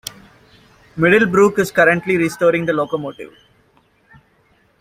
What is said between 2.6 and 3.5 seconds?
the locomotive.